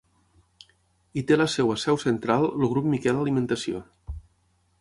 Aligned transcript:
Hi 1.15 1.23
té 1.31 1.37
la 1.37 1.47
seva 1.57 1.77
seu 1.83 2.01
central 2.05 2.49
el 2.49 2.67
Grup 2.75 2.91
Miquel 2.97 3.23
Alimentació. 3.25 3.83